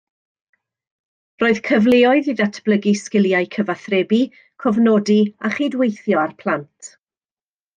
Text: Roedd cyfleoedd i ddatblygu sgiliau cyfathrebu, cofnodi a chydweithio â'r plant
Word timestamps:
Roedd 1.43 1.59
cyfleoedd 1.67 2.29
i 2.33 2.35
ddatblygu 2.39 2.93
sgiliau 3.01 3.49
cyfathrebu, 3.57 4.21
cofnodi 4.65 5.19
a 5.51 5.53
chydweithio 5.59 6.23
â'r 6.27 6.35
plant 6.45 6.95